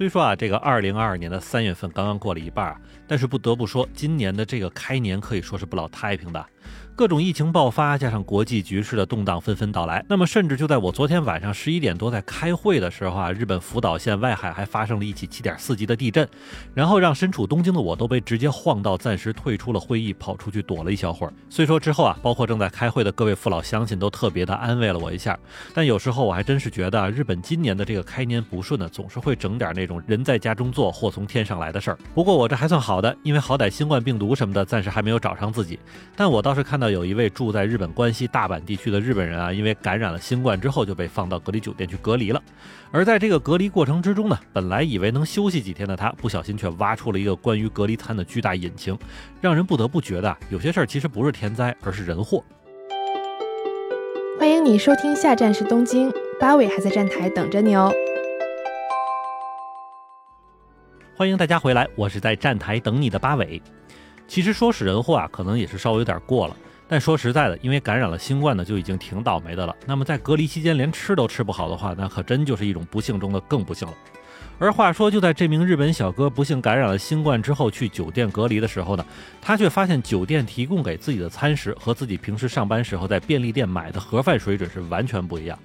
[0.00, 2.74] 虽说啊，这个二零二二年的三月份刚刚过了一半，
[3.06, 6.42] 但是不得不说，今年的这个开年可以说是不老太平的。
[7.00, 16.28] 各种疫情爆发，加上国际局势的动荡纷纷到来，那么甚至就在我昨天晚上十一点多在开会的时候啊，日本福岛县外海还发生了一起七点四级的地震，
[16.74, 21.32] 然后让身处东京的我都被直接晃到暂时退出了会议，跑出去躲了一小会儿。
[21.48, 25.38] 虽说之后啊，包括正在开会的各位父老乡亲都特别的安慰了我一下，
[25.72, 31.98] 但有时候我还真是觉得日本今年的这个开年不顺呢，总是会整点那种人在家中坐，祸从天上来的事儿。
[32.14, 35.78] 不过我这还算好的，因为好歹新冠病毒什么的暂时还没有找上自己，
[36.14, 36.89] 但我倒是看到。
[36.90, 42.42] 有一位住在日本关西大阪地区的日本人啊，因为感染了新冠之后就被放到隔离酒店去隔离了。
[42.90, 48.98] 而在这个隔离过程之中呢，本来以为能休息几天的他，不小心却挖出了一个关于隔离餐的巨大隐情，
[49.40, 52.42] 让人不得不觉得有些事儿其实不是天灾，而是人祸。
[54.38, 57.92] 欢迎你收听下站是东京，八尾还在站台等着你哦。
[61.14, 63.60] 欢迎大家回来，我是在站台等你的八尾。
[64.26, 66.56] 其实说是人祸啊，可能也是稍微有点过了。
[66.90, 69.76] 但说实在的，因为感染了新冠呢，就已经挺倒霉的了。
[69.86, 73.94] 那么在隔离期间连吃都吃不好的话，那可真就是一种不幸中的更不幸了。
[74.58, 79.06] 而话说，就在这名日本小哥不幸感染了新冠之后去酒店隔离的时候呢，
[79.40, 85.56] 他却发现酒店提供给自己的餐食和自己平时上班时候在便利店买的盒饭水准是完全不一样。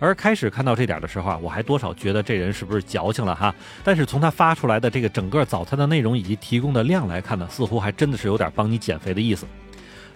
[0.00, 3.54] 而开始看到这点的时候啊，我还多少觉得这人是不是矫情了哈。
[3.84, 9.46] 但是从他发出来的这个整个早餐的内容以及提供的量来看呢，似乎还真的是有点帮你减肥的意思。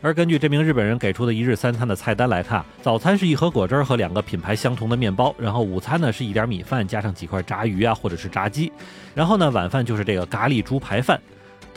[0.00, 8.72] 而根据这名日本人给出的一日三餐的菜单来看，早餐是一盒果汁和两个品牌相同的面包，然后午餐呢是一点米饭加上几块炸鱼啊或者是炸鸡，
[9.12, 11.20] 然后呢晚饭就是这个咖喱猪排饭。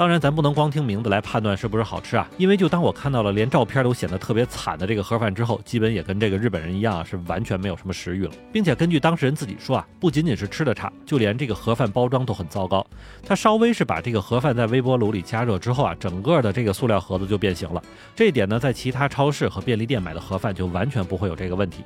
[0.01, 8.31] 当然，咱不能光听名字来判断是不是好吃啊，因为就当我看到了连照片都显得特别惨的这个盒饭之后，基本也跟这个日本人一样啊，是完全没有什么食欲了。
[8.51, 12.83] 并且根据当事人自己说啊，不仅仅是吃的差，就连这个盒饭包装都很糟糕。
[13.23, 17.79] 他稍微是把这个盒饭在微波炉里加热之后啊，整个的这个塑料盒子就变形了。
[18.15, 21.83] 这一点呢，在其他超市和便利店买的盒饭就完全不会有这个问题。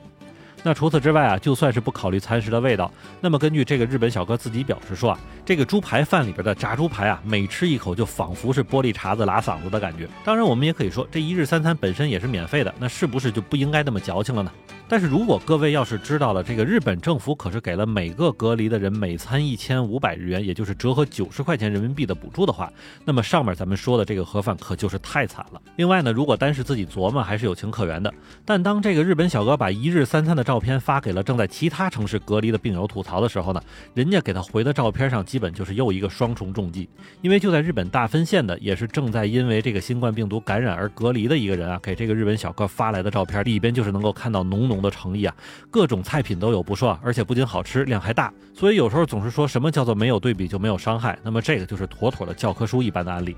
[0.68, 10.09] 那除此之外啊，就算是不考虑餐食的味道，那么根据这个日本小哥自己表示说啊，这个猪排饭里边的炸猪排啊，每吃一口就仿佛是玻璃碴子拉嗓子的感觉。
[10.24, 14.52] 当然，我们也可以说这一日三餐本身也是免费的，那是不是就不应该那么矫情了呢？
[14.88, 22.72] 但是如果各位要是知道了，这个日本政府可是给了每个隔离的人每餐一千五百日元，也就是折合九十块钱人民币的补助的话，
[23.03, 25.62] 那么上面咱们说的这个盒饭可就是太惨了。
[25.75, 28.13] 另外呢，如果单是自己琢磨，还是有情可原的。
[28.46, 33.62] 但当这个日本小哥把一日三餐的照片发给了正在其他城市隔离的病友吐槽的时候呢，
[33.96, 36.88] 人家给他回的照片上基本就是又一个双重重击。
[37.23, 44.75] 因为就在日本大分县的，也是正在因为这个新冠病毒感染而隔离的一个人啊，给这个日本小哥发来的照片里边就是能够看到浓浓。
[44.81, 45.36] 的诚意啊，
[45.69, 48.31] 各种菜品都有不说，而且不仅好吃，量还大。
[48.53, 53.35] 所以有时候总是说什么叫做没有对比就没有伤害，那么这个就是妥妥的教科书一般的案例。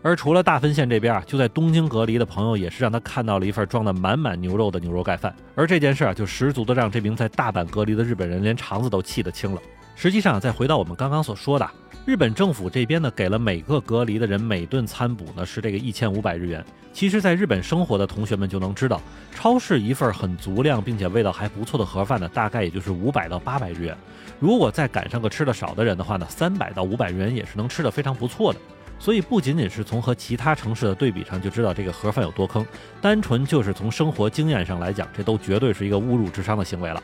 [0.00, 9.60] 而除了大分县这边啊，就在东京隔离的朋友也是让他看到了一份装的满满牛肉的牛肉盖饭，而这件事啊，就十足的让这名在大阪隔离的日本人连肠子都气得青了。
[9.96, 11.68] 实际上，再回到我们刚刚所说的。
[12.08, 16.64] 日本政府这边呢，给了每个隔离的人每顿餐补呢是这个一千五百日元。
[16.90, 18.98] 其实，在日本生活的同学们就能知道，
[19.30, 23.94] 超市一份很足量并且味道还不错的盒饭呢，大概也就是五百到八百日元。
[24.40, 28.58] 如果再赶上个吃的少的人的话呢，三百到五百日元也是能吃的非常不错的。
[28.98, 32.64] 所以，不仅仅是从和其他城市的对比上就知道这个盒饭有多坑，
[33.02, 37.02] 单纯就是从生活经验上来讲，这都绝对是一个侮辱智商的行为了。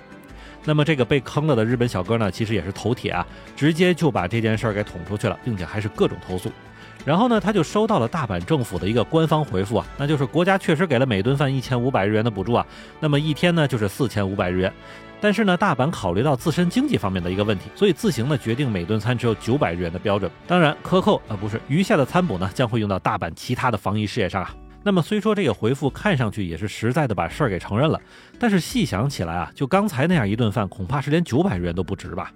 [0.64, 6.50] 那么这个被坑了的日本小哥呢，其实也是头铁啊，直接就把这件事儿给捅出去了，并且还是各种投诉。
[7.04, 12.66] 然后呢，他就收到了大阪政府的一个官方回复啊，那就是国家确实给了每顿饭一千五百日元的补助啊，
[12.98, 14.72] 那么一天呢就是四千五百日元。
[15.20, 20.30] 但是呢，大阪考虑到自身经济方面的一个问题，所以自行呢决定每顿餐只有九百日元的标准。
[20.46, 24.54] 当然，克扣啊不是余下的餐补呢，将会用到大阪其他的防疫事业上啊。
[24.84, 27.98] 那么虽说这个回复看上去也是实在的把事儿给承认了，
[28.38, 32.30] 但是细想起来啊，就刚才那样一顿饭，恐怕是连九百日元都不值吧。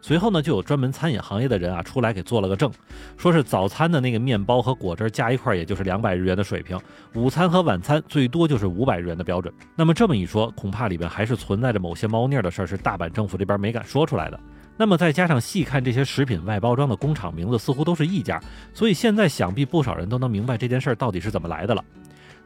[0.00, 2.70] 随后呢，就有专门餐饮行业的人啊出来给做了个证，
[3.16, 6.78] 说是早餐的那个面包和果汁加一块，也就是两百日元的水平；
[7.14, 9.52] 午餐和晚餐最多就是五百日元的标准。
[9.74, 14.38] 那么这么一说，恐怕里边还是存在着某些猫腻的事儿，是大阪政府这边没敢说出来的。
[14.78, 18.40] 那么再加上细看这些食品外包装的工厂名字，似乎都是一家，
[18.72, 21.84] 所以现在想必不少人都能明白这件事儿到底是怎么来的了。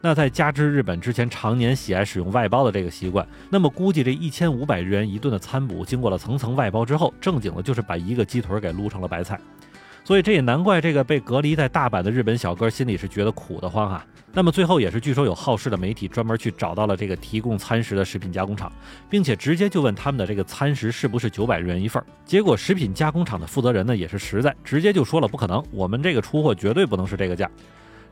[0.01, 9.39] 那再加之日本之前常年喜爱使用外包的这个习惯，那么估计这一千五百日元一顿的餐补，经过了层层外包之后，正经的就是把一个鸡腿给撸成了白菜。
[10.03, 14.05] 所以这也难怪这个被隔离在大阪的日本小哥心里是觉得苦得慌啊。
[14.35, 18.71] 那么最后也是据说有好事的媒体专门去找到了这个提供餐食的食品加工厂，
[19.09, 22.05] 并且直接就问他们的这个餐食是不是九百日元一份儿。
[22.25, 27.49] 结果食品加工厂的负责人呢也是实在，直接就说了不可能，我们这个出货绝对不能是这个价。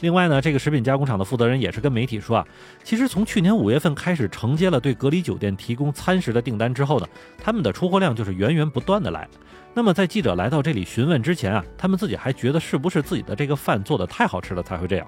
[0.02, 2.48] 另外呢，这个食品加工厂的负责人也是跟媒体说啊，
[2.84, 7.08] 其实从去年五月份开始承接了对隔离酒店提供餐食的订单之后呢，
[7.38, 9.28] 他们的出货量就是源源不断的来。
[9.74, 15.08] 那么在记者来到这里询问之前啊，他们自己还觉得是不是自己的这个饭做的太好吃了才会这样。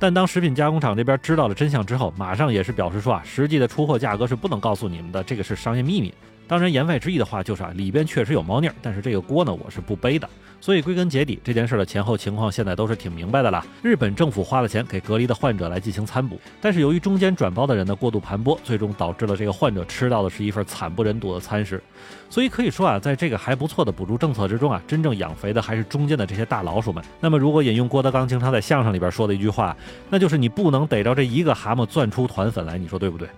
[0.00, 6.12] 但当食品加工厂这边知道了真相之后，马上也是表示说啊，实际的出货价格是不能告诉你们的，这个是商业秘密。
[6.46, 10.28] 当然，言外之意的话就是啊，里边确实有猫腻，但是这个锅呢，我是不背的。
[10.60, 13.66] 所以归根结底，这件事的前后情况现在都是挺明白的了。
[13.82, 21.82] 日本政府花了钱给隔离的患者来进行餐补，但是由于中间转包的人的过度盘剥，最终导致了这个患者吃到的是一份惨不忍睹的餐食。
[22.30, 27.02] 所以可以说啊，在这个还不错的补助政策之中啊，真正养肥的还是中间的这些大老鼠们。
[27.18, 29.76] 那么，如果引用郭德纲经常在相声里边说的一句话，
[30.08, 33.28] 那就是你不能逮着这一个蛤蟆攥出团粉来，你说对不对？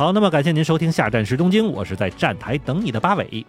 [0.00, 3.44] 好，那么感谢您收听下站时东京，我是在站台等你的八尾。